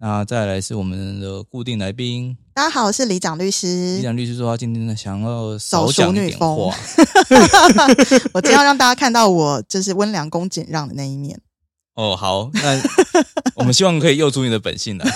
[0.00, 2.36] 那再来是我们的固定来宾。
[2.54, 3.96] 大家好，我是李长律师。
[3.96, 6.46] 李长律师说他今天呢想要少讲一点话，
[8.32, 11.40] 我今天要让大家看到我就是温良恭俭让的那一面。
[11.98, 12.80] 哦，好，那
[13.56, 15.10] 我们希望可以诱出你的本性来。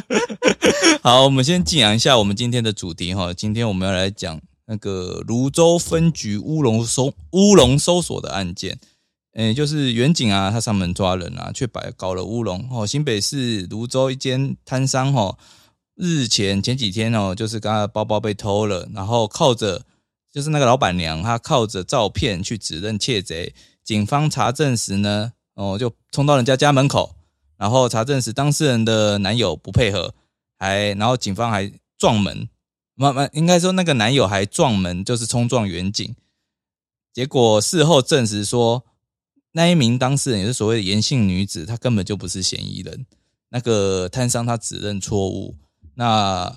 [1.02, 3.32] 好，我们先进扬一下我们今天的主题哈。
[3.32, 8.78] 今天我们要来讲那个泸州分局乌龙搜乌龙搜索的案件。
[9.38, 12.86] 嗯，就是远景啊，他上门抓人啊，却摆搞了乌龙哦。
[12.86, 15.36] 新北市泸州一间摊商哦，
[15.94, 19.84] 日前前几天哦，就是刚刚包包被偷了，然后靠着
[20.32, 23.54] 就是那个老板娘，她靠着照片去指认窃贼。
[23.84, 27.14] 警方查证时呢，哦，就冲到人家家门口，
[27.58, 30.14] 然后查证时当事人的男友不配合，
[30.58, 32.48] 还然后警方还撞门，
[32.94, 36.16] 慢慢应该说那个男友还撞门，就是冲撞远景。
[37.12, 38.82] 结果事后证实说。
[39.56, 43.06] 那一名当事人也是所谓的严姓女子，她根本就不是嫌疑人。
[43.48, 45.56] 那个摊商他指认错误，
[45.94, 46.54] 那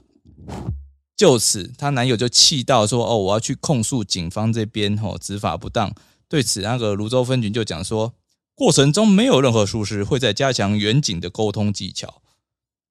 [1.15, 5.95] 就此她男友就气到说：“哦，我要去控诉警方这边哦执法不当。”
[6.27, 8.13] 对此，那个泸州分局就讲说，
[8.53, 12.21] 过程中没有任何疏失，会在加强远景的沟通技巧。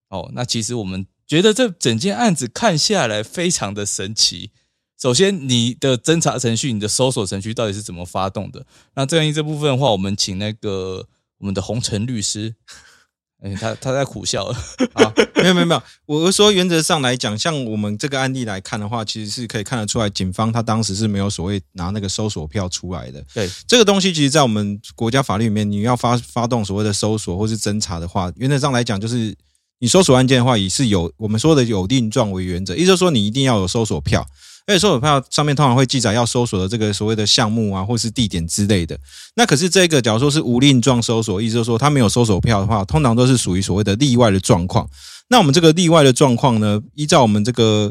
[0.08, 4.52] 哦，那其实我们觉得这整件案子看下来非常的神奇。
[5.00, 8.66] 首先，你的侦查程序、你的搜索程序到底是怎么发动的？
[8.94, 11.06] 那这样这部分的话，我们请那个
[11.38, 12.52] 我们的红尘律师，
[13.40, 14.44] 哎，他他在苦笑。
[14.94, 23.24] 啊，没有没有没有，我是说原则上来讲，像我们这个案例来看的话，其实是可以看得出来，警方他当时是没有所谓拿那个搜索票出来的。
[23.32, 29.32] 对，这个东西其实，在我们国家法律里面，你要发发动所谓的搜索或是侦查的话，原则上来讲，就是
[29.78, 34.26] 你搜索案件的话，也是有我们说的有定状为原则，意思说你一定要有搜索票。
[34.68, 38.98] 而且搜索票上面通常会记载要搜索的这个所谓的项目啊，或是地点之类的。
[39.34, 44.86] 那可是这个，假如说是无令状搜索，意思就是说他没有搜索票的话，通常都是属于所谓的例外的状况。
[45.30, 47.90] 那我们这个例外的状况呢，依照我们这个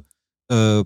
[0.50, 0.86] 呃，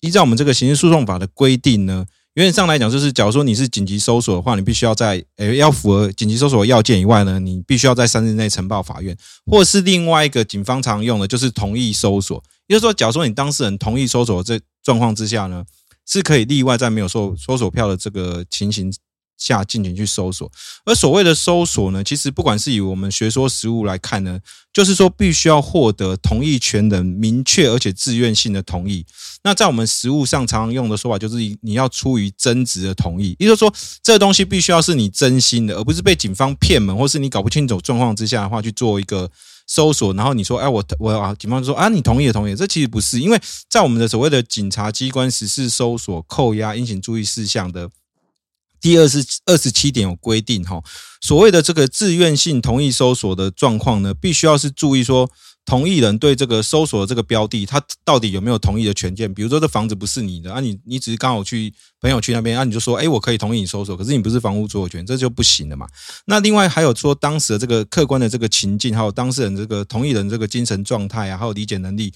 [0.00, 9.14] 依照我们这个刑事诉讼法的规定呢，原则上来讲，就是假如说你是紧急搜索的话，你必须要在呃要符合紧急搜索要件以外呢，你必须要在三日内呈报法院，
[9.44, 12.42] 或是另外一个警方常用的，就是同意搜索。
[12.68, 14.58] 也就是说，假如说你当事人同意搜索这
[14.90, 15.64] 状况之下呢，
[16.04, 18.92] 是可以例外在没有收收手票的这个情形
[19.40, 20.48] 下进行去搜索。
[20.84, 24.38] 而所谓的搜索呢，其实不管是以我们学说实务来看呢，
[24.72, 29.04] 就是说必须要获得同意权人明确而且自愿性的同意。
[29.42, 39.30] 那在我们实务上常用的说法，就是你要出于真实的同意，也就是说，这个东西必须要是你真心的，而不是被警方骗门，或是你搞不清楚状况之下的话去做一个。
[39.72, 47.88] 搜索，然后你说，哎，我我啊，警方说啊，你同意同意，这其实不是，因为在我们的所谓的警察机关实施搜索、扣押、应请注意事项的
[48.80, 50.82] 第二十二十七点有规定，哈，
[51.20, 55.30] 所谓的这个自愿性同意搜索的状况呢，必须要是注意说。
[55.66, 59.32] 同意人对这个搜索的这个标的，他到底有没有同意的权限？
[59.32, 65.86] 比如说，这房子不是你的啊，你你只是刚好去朋友去那边啊，你就说，哎，我可以同意你搜索，可是你不是房屋所有权，这就不行了嘛。
[66.24, 72.12] 那另外还有说，当时的这个客观的这个情境，还有当事人这个同意人这个精神状态啊，还有理解能力，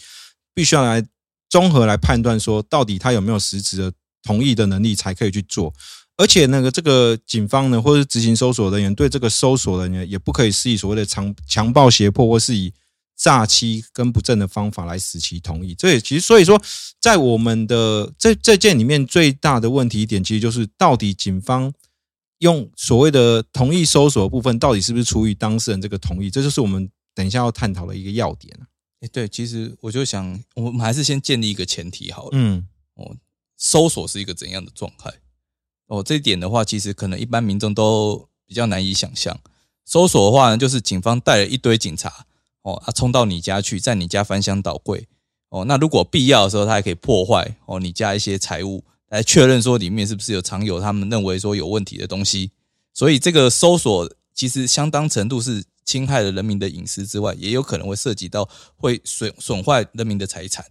[0.52, 1.04] 必须要来
[1.48, 3.92] 综合来判断，说到底他有没有实质的
[4.24, 5.72] 同意的能力，才可以去做。
[6.16, 12.72] 而且那个这个警方呢，或者是执行搜索人员对这个搜索人员，也不可以施以所谓的强强暴胁迫，或是以。
[13.16, 16.60] 诈欺跟不正的方法来使其同意，这也其实所以说，
[17.00, 21.72] 在我们的这这件里面最大的问题点，其实就是到底警方
[22.40, 26.28] 用所谓的同意搜索部分，到底是不是出于当事人这个同意？
[26.28, 28.52] 这就是我们等一下要探讨的一个要点
[29.00, 32.30] 哎，对，其实我就想，我们还是先建立一个前提好了。
[32.32, 32.66] 嗯，
[32.96, 33.14] 哦，
[33.56, 35.08] 搜索是一个怎样的状态？
[35.86, 39.38] 哦，这一点的话，其实可能一般民众都比较难以想象。
[39.84, 42.26] 搜索的话呢，就是警方带了一堆警察。
[42.62, 45.06] 哦，他冲到你家去，在你家翻箱倒柜。
[45.50, 52.52] 哦，那如果必要的时候，他还可以破坏哦你家一些财物，来确认说里面是不是有藏有他们认为说有问题的东西。
[52.94, 60.64] 所以这个搜索其实相当程度是侵害了人民的隐私之外，也有可能会涉及到会损损坏人民的财产。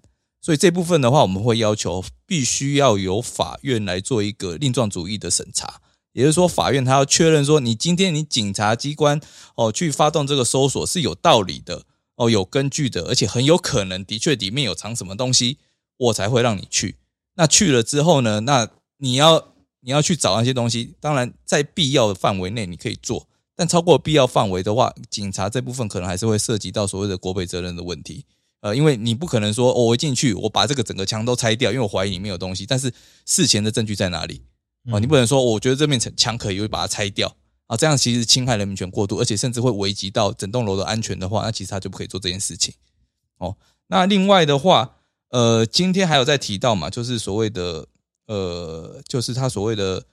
[0.43, 5.79] 所以这部分的话，我们会要求必须要由法院来做一个令状主义的审查。
[6.11, 9.21] 也就是说，法院他要确认说，你今天你警察机关
[9.55, 11.85] 哦去发动这个搜索是有道理的
[12.17, 15.59] 哦，有根据的，而且很有可能的确里面有藏什么东西，
[15.95, 16.97] 我才会让你去。
[17.35, 28.25] 那去了之后呢，那你要你要去找那些东西，当然在必要的范围内你可以做，但超过必要范围的话，警察这部分可能还是会涉及到所谓的国赔责任的问题。
[28.63, 32.93] 呃，因为你不可能说，哦，我一进去，我把这个整个墙都拆掉，因为我怀疑里面有东西，但是
[33.25, 34.41] 事前的证据在哪里？
[34.89, 37.35] 哦，你不能说，我觉得这面墙墙可以，我把它拆掉
[37.67, 42.73] 啊，这样其实侵害人民权过度，而且甚至会危及到整栋楼的安全的话，那其实他就不可以做这件事情。
[43.37, 43.57] 哦，
[43.87, 44.95] 那另外的话，
[45.31, 47.85] 呃，今天还有在提到嘛，就是所谓的，
[48.27, 50.05] 呃，就是他所谓的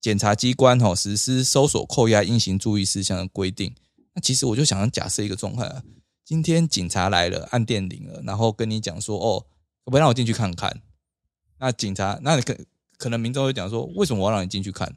[0.00, 3.72] 检察机关哈实施搜索、扣押、应行注意事项的规定。
[4.14, 5.80] 那其实我就想假设一个状况啊。
[6.24, 9.40] 今天警察来了，按电铃了，然后跟你讲说：“哦，
[9.84, 10.80] 可不可以让我进去看看？”
[11.58, 12.56] 那警察，那可
[12.96, 14.96] 可能民众会讲说：“为什么我要让你进去看？”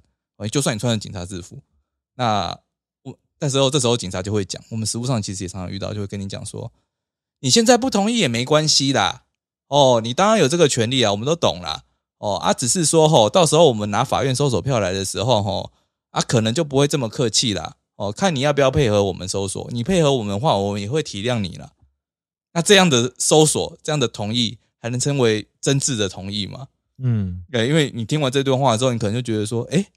[0.52, 1.64] 就算你穿着警察制服，
[2.16, 2.60] 那
[3.04, 6.70] 我那时候这时候警察就会讲，我们实务上其实也常常遇到，就会跟你讲说
[7.40, 9.24] ：“你现在不同意也没关系啦，
[9.68, 11.86] 哦，你当然有这个权利啊，我们都懂啦，
[12.18, 15.72] 哦啊，只是说吼，到时候我们拿法院搜索票来的时候，吼
[16.10, 19.70] 啊，可能就不会这么客气啦。”哦，看你要不要配合我们搜索。
[19.72, 21.74] 你配合我们的话，我们也会体谅你了。
[22.54, 26.68] 那这样的搜索，这样的同意，还能称为真挚的同意吗？
[26.98, 29.88] 嗯，对，因为你听完这段话之后，你可能就觉得说，哎，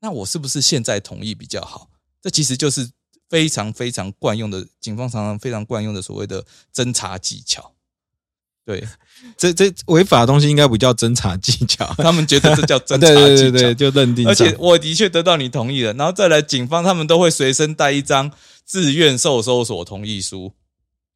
[0.00, 1.90] 那我是不是现在同意比较好？
[2.22, 2.90] 这其实就是
[3.28, 7.73] 非常非常惯用的，警方常常非常惯用的所谓的侦查技巧。
[8.66, 8.82] 对，
[9.36, 14.26] 这这违法的东西应该不叫侦查技巧，他们觉得这叫侦查技巧，就认定。
[14.26, 18.32] 而且我的确得到你同意了，然后再来，警方他们都会随身带一张
[18.64, 20.54] 自愿受搜索同意书。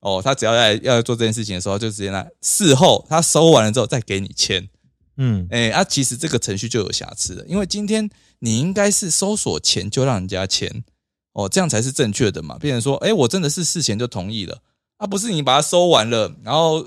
[0.00, 2.26] 哦，他只要来要做这件事情的时候，就直接拿。
[2.42, 4.68] 事后他收完了之后再给你签。
[5.16, 8.10] 嗯，哎，啊，其实这个程序就有瑕疵了，因为今天
[8.40, 10.84] 你应该是搜索前就让人家签，
[11.32, 12.58] 哦，这样才是正确的嘛。
[12.58, 14.60] 变成说，哎，我真的是事前就同意了，
[14.98, 16.86] 啊，不是你把它收完了，然后。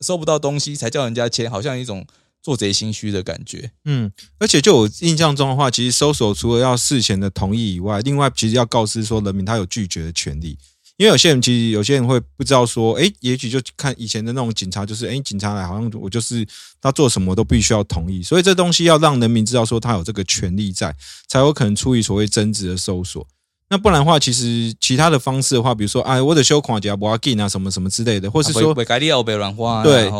[0.00, 2.06] 收不到东西才叫人家签，好像一种
[2.42, 3.70] 做贼心虚的感觉。
[3.84, 10.58] 嗯，而且就我印象中的话，其实搜索除了要事前的同意以外，另外其实要告知说人民他有拒绝的权利。
[10.96, 16.44] 因为有些人其实有些人会不知道说，哎，也许就看以前的那种警察，就是哎，警察来好像我就是
[16.80, 20.92] 他做什么都必须要同意，所以这东西要让人民知道说他有这个权利在，
[21.28, 23.24] 才有可能出于所谓真实的搜索。
[23.70, 28.74] 那不然的话，其实其他的方式的话，比如说，哎，我得修款加不要进啊，什么什么之类的，或是说，
[29.82, 30.10] 对，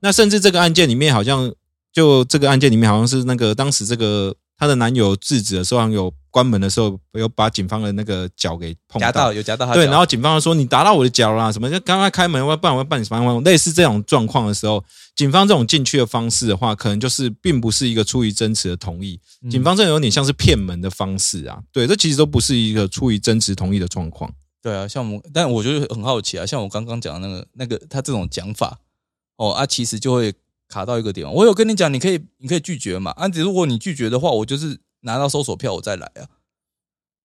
[0.00, 1.52] 那甚至这个案件里面，好像
[1.92, 4.34] 就这个案件里面，好像是那个当时这个。
[4.56, 9.74] 她的男友制止的时候，有关门的时候，有把警方的那个脚给碰到，有夹到他。
[9.74, 11.70] 对，然后警方说你打到我的脚啦，什么？
[11.70, 13.40] 就刚刚开门，我要办我要办你什么？
[13.42, 14.82] 类似这种状况的时候，
[15.14, 19.20] 警方这种进去的方式的话，可能就是并不是一个出于真实的同意，
[19.50, 21.58] 警方这有点像是骗门的方式啊。
[21.72, 24.32] 对，这其实都不是一个出于真实同意的状况。
[24.62, 28.78] 对啊，像我们，但我觉得很好奇啊，像我刚刚讲的那个那个他这种讲法，
[29.36, 30.34] 哦啊，其实就会。
[30.68, 33.10] 卡到一个点，我有跟你讲，你可以，你可以拒绝嘛。
[33.12, 36.28] 安啊，如果你拒绝的话，我就是拿到搜索票，我再来啊。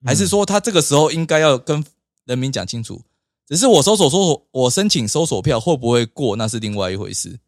[0.04, 1.84] 还是说他这个时候应该要跟
[2.24, 3.02] 人民讲清楚？
[3.46, 7.38] 只是我搜索搜索，我申请搜索票会不会过，那是另外一回事。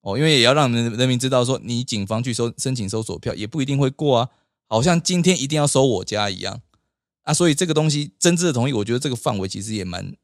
[0.00, 4.28] 哦，因为也要让人人民知道，说你警方去收申请搜索票也不一定会过啊。
[4.68, 6.60] 好像今天一定要收我家一样
[7.22, 7.34] 啊。
[7.34, 10.14] 所以这个东西真挚的同意，我觉得这个范围其实也蛮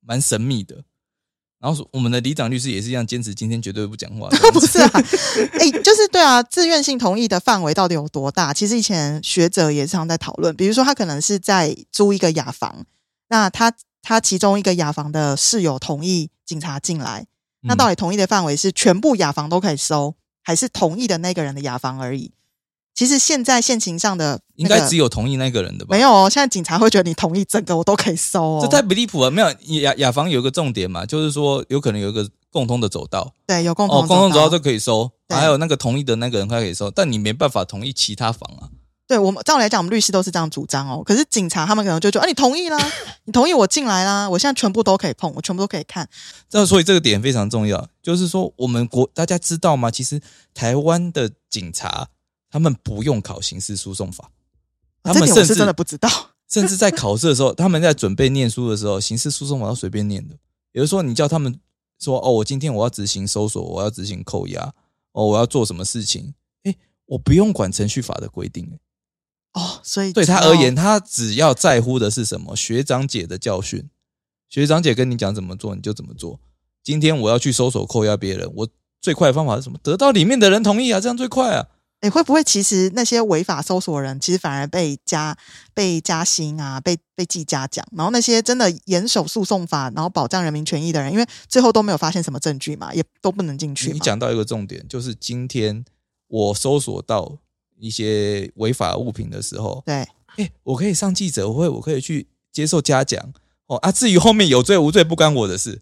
[0.00, 0.84] 蛮神秘的。
[1.62, 4.28] 然后我们的里长律师也是一样坚持，今天绝对不讲话。
[4.52, 4.90] 不是啊，
[5.60, 8.52] 哎，就是对啊，自愿性同意的范围到底有多大？
[8.52, 12.84] 其实以前学者也常在讨论，比如说他可能是在租一个雅房，
[13.28, 17.26] 那他他其中一个雅房的室友同意警察进来，
[17.60, 22.32] 那到底同意的范围是全部雅房都可以收，还是同意的那个人的雅房而已？
[22.94, 25.96] 其实现在现情上的应该只有同意那个人的吧？
[25.96, 28.58] 没有哦，现在警察会觉得你同意整个我都可以搜哦。
[28.60, 29.30] 这太不离谱了。
[29.30, 38.68] 没有雅雅房有一个重点嘛，就是说有可能有一个共通的走道，对，有共同哦，共同走道就可以搜，还有那个同意的那个人他可以搜，但你没办法同意其他房啊。
[39.08, 41.02] 对我们照来讲，我们律师都是这样主张哦。
[41.02, 42.78] 可是警察他们可能就觉得，啊，你同意啦，
[43.24, 46.06] 你同意我进来啦，我现在全部都可以碰，我全部都可以看。
[46.50, 49.90] 那所以这个点非常重要，就是说我们国大家知道吗？
[49.90, 50.20] 其实
[50.52, 52.08] 台湾的警察。
[52.52, 54.30] 他们不用考刑事诉讼法，
[55.02, 56.08] 他们甚至真的不知道，
[56.48, 60.36] 甚至在考试的时候，他们在准备念书的时候，刑事诉讼法要随便念的。
[60.72, 61.58] 也就是说，你叫他们
[61.98, 64.74] 说：“哦，我今天我要执行搜索，我要执行扣押，
[65.12, 68.78] 哦，我要做什么事情？”哎，我不用管程序法的规定。
[69.54, 72.54] 哦，所以对他而言，他只要在乎的是什么？
[72.54, 73.88] 学长姐的教训，
[74.50, 76.38] 学长姐跟你讲怎么做，你就怎么做。
[76.82, 78.68] 今天我要去搜索扣押别人，我
[79.00, 79.78] 最快的方法是什么？
[79.82, 81.68] 得到里面的人同意啊，这样最快啊。
[82.02, 85.36] 哎，会不会其实那些违法搜索人，其实反而被加
[85.72, 93.92] 被加薪啊，被被记嘉奖，然后那些真的严守诉讼法，然后保障人民权益的人，因为最后都没有发现什么证据嘛，也都不能进去。
[93.92, 95.84] 你讲到一个重点，就是今天
[96.26, 97.38] 我搜索到
[97.78, 100.04] 一些违法物品的时候，对，
[100.36, 103.32] 哎，我可以上记者会，我可以去接受嘉奖
[103.68, 105.80] 哦啊，至于后面有罪无罪，不关我的事。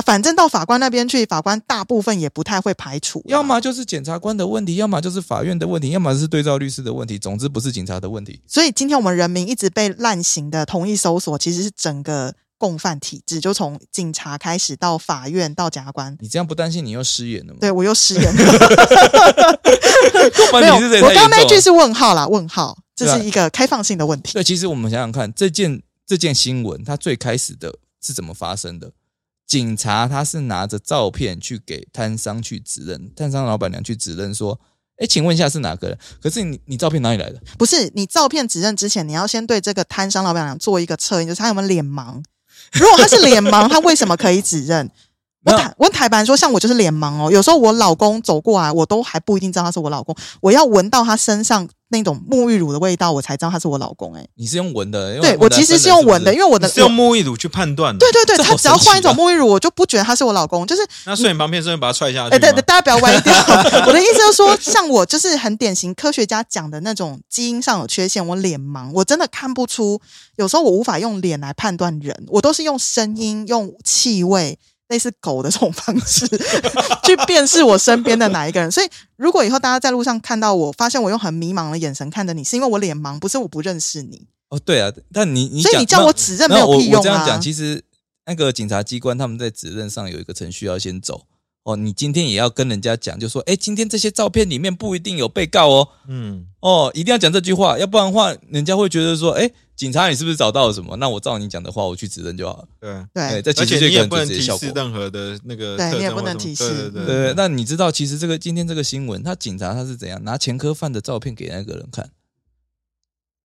[0.00, 3.22] 反正到法官那边去，法官大部分也不太会排除。
[3.26, 7.18] 要么就是检察官的问题，要么就是法院的问题，要么是对照律师的问题。
[7.18, 8.40] 总之不是警察的问题。
[8.46, 16.16] 所以今天我们人民一直被滥行的同意搜索，其实是整个共犯体制，就从警察开始到法院到检察官。
[16.20, 17.58] 你这样不担心你又失言了吗？
[17.60, 18.30] 对我又失言了。
[20.52, 24.32] 没有，我刚刚那句是问号啦，问号，这是一个开放性的问题。
[24.34, 28.92] 对，其实我们想想看，这件这件新闻它最开始的是怎么发生的？
[29.50, 34.60] 警察他是拿着照片去给摊商去指认，摊商老板娘去指认说
[34.98, 37.42] ：“哎，请问一下是哪个人？”可是你你照片哪里来的？
[37.58, 42.22] 不是你照片指认之前，你要先对这个摊商老板娘做一个测验，就是他有没有脸盲。
[42.74, 44.88] 如果他是脸盲，他为什么可以指认？
[45.44, 54.14] 我坦我坦白说，像我就是脸盲哦，有时候我老公走过来，我都还不一定知道他是我老公，我要闻到他身上那种沐浴乳的味道，我才知道他是我老公。
[54.14, 55.18] 哎，你是用闻的？
[55.20, 57.96] 对我其实是用闻的，因为我的是用沐浴乳去判断。
[57.96, 60.66] 对对对， 他只要换一种沐浴乳，我就不觉得他是我老公。
[60.66, 62.36] 就是那睡眼旁边，顺便把他踹下去。
[62.36, 63.34] 哎，对对，大家不要歪掉。
[63.88, 69.98] 我的意思就是说，像我就是很典型科学家讲的那种基因上有缺陷，我脸盲，我真的看不出。
[70.36, 74.58] 有时候我无法用脸来判断人，我都是用声音、用气味。
[74.90, 76.26] 类似狗的这种方式
[77.04, 84.26] 去辨识我身边的哪一个人，所以如果以后大家在路上看到我，发现我用很迷茫的眼神看着你，是因为我脸盲，不是我不认识你。
[84.48, 87.02] 哦，对啊，但你你所以你叫我指认没有屁用啊。
[87.02, 87.84] 这样讲，其实
[88.26, 91.22] 那个警察机关他们在指认上有一个程序要先走。
[91.70, 95.88] 哦，你今天也要跟人家讲，就说，哎，今天这些照片里面不一定有被告哦。
[96.08, 100.96] 嗯，哦，一定要讲这句话，要不然的话，人家会觉得说，哎，警察你是不是找到了什么？
[100.96, 102.68] 那我照你讲的话，我去指认就好了。
[102.80, 106.90] 对对，而且你也不能提示任何的那个，对你也不能提示。
[106.90, 112.10] 对对，那你知道，其实这个今天这个新闻，他警察他是怎样拿前科犯的照片给那个人看，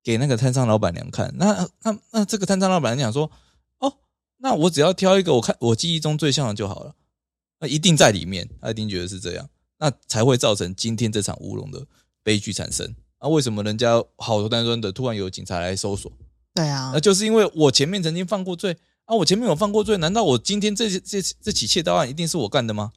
[0.02, 1.32] 给那个摊商老板娘看。
[1.36, 3.30] 那那那这个摊商老板娘讲说，
[3.78, 3.92] 哦，
[4.38, 6.94] 那我只要挑一个我看我记忆中最像的就好了。
[7.60, 9.48] 那一定在里面，他一定觉得是这样，
[9.78, 11.86] 那才会造成今天这场乌龙的
[12.22, 12.94] 悲剧产生。
[13.18, 16.12] 啊，为什么人家好端端的突然有警察来搜索？
[16.54, 22.92] 对啊，那就是因为我前面曾经犯过罪啊，我前面有犯过罪，难道我今天这这这起窃盗案一定是我干的吗？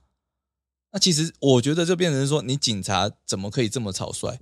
[0.92, 4.40] 那其实我觉得就变成说，你警察怎么可以这么草率？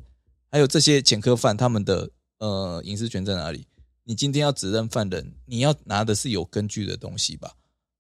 [0.50, 2.10] 还有这些前科犯他们的
[2.40, 3.68] 呃隐私权在哪里？
[4.06, 7.54] 你今天要指认犯人，你要拿的是有根据的东西吧？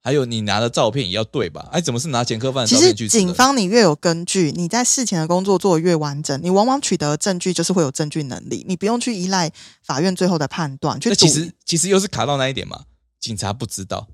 [0.07, 1.67] 还有你拿的照片也要对吧？
[1.69, 3.09] 哎，怎么是拿前科犯的照片去？
[3.09, 9.51] 其实警方你越有根据，你在事前的工作做的越完整，你往往取得证据就是会有证据能力，你不用去依赖
[9.83, 10.97] 法院最后的判断。
[11.03, 12.83] 那其实其实又是卡到那一点嘛？
[13.19, 14.07] 警察不知道，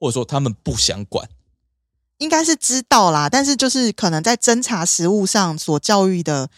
[0.00, 1.28] 或者说他们不想管，
[2.16, 6.48] 应该是知道啦，但是就是可能在侦查实务上所教育的。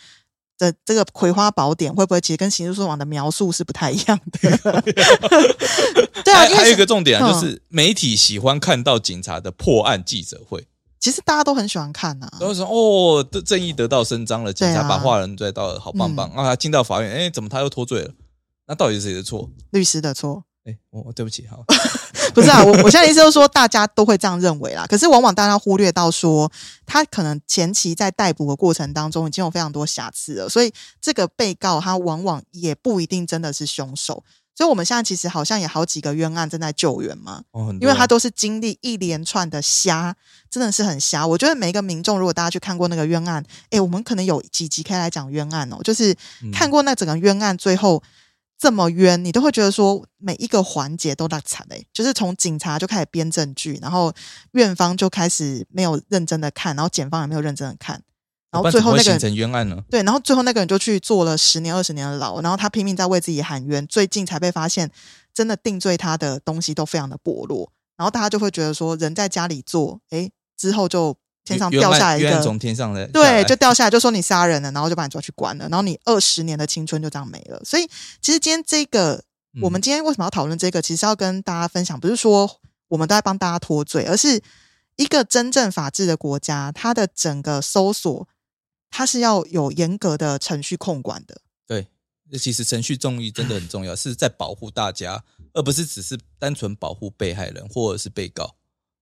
[0.58, 4.38] 的这个葵花宝典会不会其实跟刑事诉讼网的描述是不太一样的？
[6.24, 10.66] 对啊，还有一个重点就是媒体喜欢看到警察的破案记者会，
[10.98, 12.28] 其实大家都很喜欢看呐。
[12.40, 16.54] 都说哦，正义得到伸张了，警察把坏人抓到了，好棒棒啊！
[16.56, 18.10] 进到法院，哎，怎么他又脱罪了？
[18.66, 19.48] 那到底是谁的错？
[19.70, 20.42] 律师的错。
[20.64, 21.64] 哎，我对不起，好，
[22.38, 24.86] 不是啊，我我现在意思就是说，大家都会这样认为啦。
[24.86, 26.48] 可是往往大家忽略到说，
[26.86, 34.22] 他可能前期在逮捕的过程当中已经有非常多瑕疵了，所以这个被告他往往也不一定真的是凶手。
[34.54, 37.42] 所以我们现在其实好像也好几个冤案正在救援嘛，
[37.80, 40.14] 因为他都是经历一连串的瞎，
[40.48, 41.26] 真的是很瞎。
[41.26, 46.14] 我觉得每一个民众，如果大家去看过那个冤案，哎，我们可能有几集可以来讲冤案哦，就是
[46.52, 48.00] 看过那整个冤案最后。
[48.58, 54.12] 这么冤，你都会觉得说每一个环节都那惨嘞，就是从警察就开始编证据，然后
[54.50, 58.02] 院方就开始没有认真的看，然后检方也没有认真的看，
[58.50, 59.84] 然后最后那个成冤案了。
[59.88, 64.90] 对，然后最后那个人就去坐了十年二十年的牢，然后他拼命在为自己喊冤，最近才被发现
[65.32, 71.16] 真的定罪他的东西都非常的薄弱，然后大家就会觉得说人在家里做，哎，之后就。
[71.48, 77.60] 天上掉下来一个，从天上的对，就掉下来，就说你杀人了，然后就把你抓去关了，然后你二十年的青春就这样没了。
[77.64, 77.86] 所以，
[78.20, 79.24] 其实今天这个，
[79.62, 80.82] 我们今天为什么要讨论这个？
[80.82, 84.42] 其实要跟大家分享，不是说我们都在帮大家脱罪，而是
[84.96, 88.28] 一个真正法治的国家，它的整个搜索，
[88.90, 91.40] 它是要有严格的程序控管的。
[91.66, 91.86] 对，
[92.30, 95.24] 那其实程序正义真的很重要，是在保护大家，
[95.54, 98.54] 而不是只是单纯保护被害人或者是被告，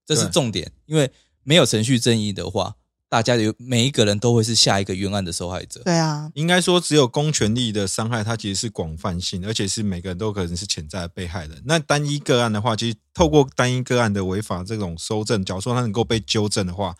[0.05, 1.11] 这是重点，因为。
[1.47, 2.75] 没有程序正义的话，
[3.07, 5.81] 大家有每一个人都会是下一个冤案的受害者。
[5.85, 11.63] 对啊，应该说，只有公权力的伤害，它其实是广泛性，而且是每个人都可能是潜在的被害人。
[11.63, 16.93] 那单一个案的话，其实透过单一个案的违法这种收证，假如说它能够被纠正的话，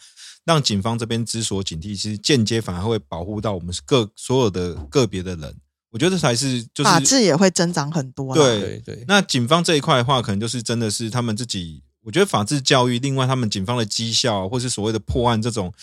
[0.46, 5.58] 让警方这边知所警惕，其实间接反而会保护到我们各所有的个别的人。
[5.90, 15.74] 我觉得这才是就是法治也会增长很多对对，那警方这一块的话，可能就是真的是他们自己，我觉得法制教育，另外他们警方的绩效，或是所谓的破案这种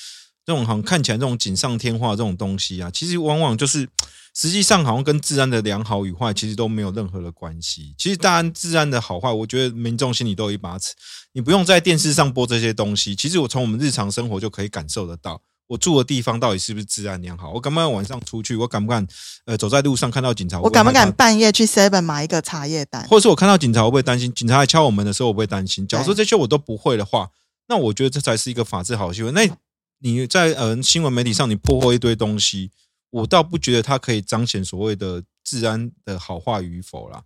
[0.43, 3.87] 这种好像看起来这种锦上添花这种东西啊，其实往往就是
[4.35, 7.95] 实际上好像跟治安的良好与坏其实都没有任何的关系。
[7.99, 10.95] 其实当然治安的好坏，我觉得民众心里都有一把尺，
[11.33, 15.43] 你不用在电视上播这些东西，其实我从我们日常生活就可以感受得到。
[15.67, 17.53] 我住的地方到底是不是治安良好？
[17.53, 18.55] 我敢不敢晚上出去？
[18.55, 19.07] 我敢不敢
[19.47, 20.61] 呃走在路上看到警察？
[20.61, 23.07] 我敢不敢半夜去 Seven 买一个茶叶蛋？
[23.09, 24.33] 或者是我看到警察，我会不会担心？
[24.35, 25.87] 警察来敲我门的时候，我不会担心。
[25.87, 27.31] 假如说这些我都不会的话，
[27.69, 29.33] 那我觉得这才是一个法治好新闻。
[29.33, 29.49] 那
[30.01, 32.71] 你在呃新闻媒体上你破获一堆东西，
[33.09, 37.23] 我倒不觉得它可以彰显所谓的治安的好坏与否啦。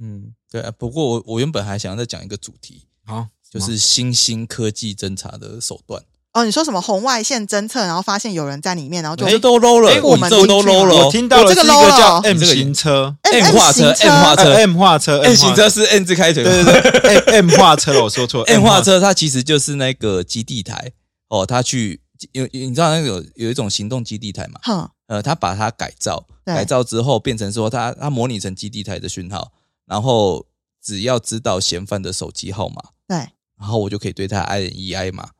[0.00, 0.72] 嗯，对啊。
[0.76, 6.02] 不过我我原本还想要再讲一个主题，好，就是新兴科技侦查的手段。
[6.38, 10.94] 哦，你说什么红外线侦测，然后发现有人在里面，然后就都 low 了，哎我们你这都 low 了。
[11.06, 13.16] 我听到这个一个 low 叫了 M 这个型车。
[13.22, 14.42] M 化车型，M 化车。
[14.44, 19.00] 呃，M 化车 M 型车是 N 字开头对对对， M 画车了，我说错了 M 化车。
[19.00, 20.92] 它其实就是那个基地台
[21.28, 22.00] 哦，它去
[22.32, 24.60] 有你知道那个有有一种行动基地台嘛？
[24.62, 29.50] 哼，呃，它把它改造，改造之后变成说它它模拟成基地台的讯号，
[29.86, 30.46] 然后
[30.80, 32.76] 只要知道嫌犯的手机号码，
[33.08, 33.16] 对，
[33.58, 35.30] 然后我就可以对他 I N E I 嘛，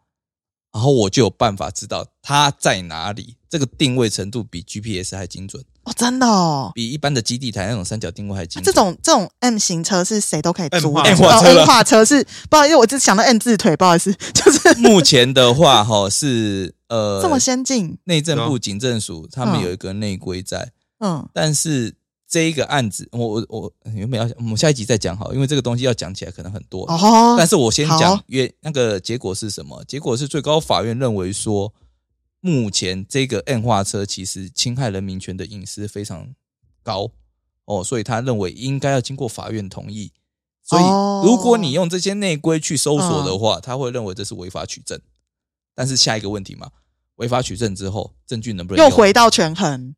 [0.73, 3.37] 然后我就有办法知道它在哪里。
[3.51, 6.71] 这个定位程度比 GPS 还精准，哦，真的哦。
[6.75, 8.65] 比一般的基地台那种三角定位还精准。
[8.65, 11.17] 这种这种 M 型车是谁都可以租的 M
[11.65, 17.97] 画哦车是不好意思，我只想到 M 字腿，不好意思，就是目前的话，哈是呃这么先进。
[18.05, 21.95] 内政部警政署他们嗯有一个内规在，嗯，但是
[22.29, 26.85] 这一个案子，我我我原本要我们下一集再讲好，因为这个东西要讲起来可能很多。
[26.85, 29.83] 哦，但是我先讲好原那个结果是什么？
[29.85, 31.73] 结果是最高法院认为说，
[32.41, 36.35] 目前这个 N 化车其实侵害人民权的隐私非常
[36.83, 37.11] 高
[37.65, 40.13] 哦，所以他认为应该要经过法院同意。
[40.63, 45.01] 所以哦如果你用这些内规去搜索的话，他会认为这是违法取证。
[45.75, 46.71] 但是下一个问题嘛，
[47.17, 49.95] 违法取证之后，证据能不能用又回到权衡，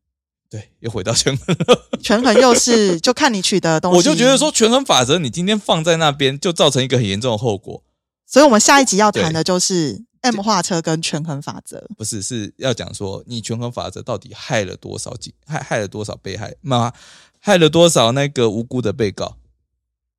[0.51, 1.57] 对，又回到权衡。
[2.03, 3.97] 权衡又是就看你取得的东西。
[3.97, 7.85] 我就觉得说，，权衡法则你今天放在那边，就造成一个很严重的后果。
[8.27, 11.87] 所以我们下一集要谈的就是 M 化车跟权衡法则。
[11.97, 16.93] 不是，是要讲说你权衡法则到底害了多少警，害害了多少被害，那
[17.39, 19.37] 害了多少那个无辜的被告，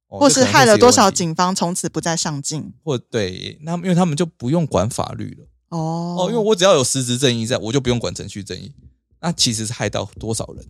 [0.08, 5.46] 哦或是害了多少警方从此不再上进或对，那因为他们就不用管法律了
[5.78, 8.72] 哦哦，因为我只要有实质正义在，我就不用管程序正义。
[9.22, 10.66] 那其实是害到多少人？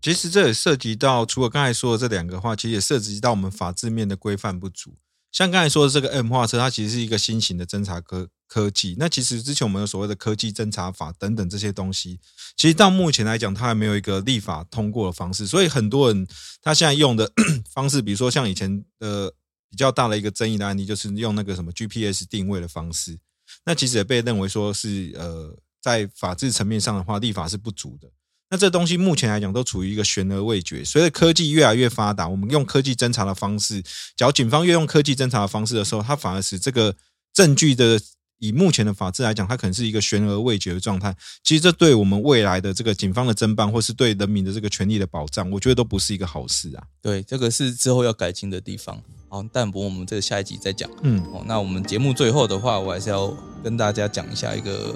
[0.00, 4.96] 其实这也涉及到，除了刚才说的这两个话，其实也涉及到我们法制面的规范不足。
[5.30, 8.94] 像刚才说的这个 M 化车，它其实是一个新型的侦查科科技。
[8.98, 12.20] 那其实之前我们有所谓的科技侦查法等等这些东西，
[12.56, 15.46] 其实到目前来讲，它还没有一个立法通过的方式。
[15.46, 16.26] 所以很多人
[16.60, 17.30] 他现在用的
[17.72, 19.32] 方式，比如说像以前的
[19.70, 23.18] 比较大的一个争议的案例，就是用那个什么 GPS 定位的方式，
[23.64, 28.08] 那其实也被认为说是呃，在法治层面上的话，立法是不足的。
[28.48, 30.84] 那这东西目前来讲都处于一个悬而未决。
[30.84, 36.94] 随着科技越来越发达，我们用科技侦查的方式，只要警方越用科技侦查的方式的时候，它反而使这个
[37.32, 37.98] 证据的
[38.38, 41.16] 以目前的法制来讲，它可能是一个悬而未决的状态。
[41.42, 46.84] 其实这对我们未来的这个警方的侦办，或是对人民的这个权利的保障，我觉得都不是一个好事啊。
[47.00, 49.02] 对，这个是之后要改进的地方。
[49.30, 50.90] 好，但不过我们这个下一集再讲。
[51.00, 54.94] 嗯，哦，那我们节目最后的话，我还是要跟大家讲一下一个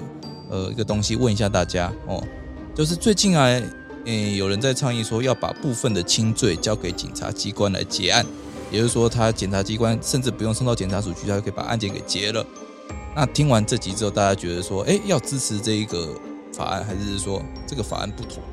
[0.49, 2.23] 呃一个东西，问一下大家哦，
[2.75, 3.45] 就是最近啊，
[4.05, 8.25] 诶、有人在倡议说要把部分的轻罪交给警察机关来结案，
[8.71, 12.45] 也就是说，他检察机关甚至不用送到检察署去，他就可以把案件给结了。
[13.15, 16.09] 那听完这集之后，大家觉得说，诶、要支持这一个
[16.53, 18.43] 法案，还是说这个法案不妥？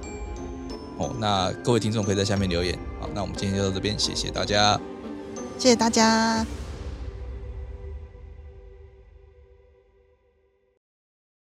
[0.97, 2.79] 哦，那各位听众可以在下面留言。
[3.01, 4.81] 好，那我们今天就到这边，谢谢大家。
[5.59, 6.45] 谢谢大家。